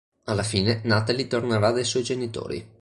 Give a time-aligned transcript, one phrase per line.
[0.23, 2.67] Alla fine Natalie tornerà dai suoi genitori.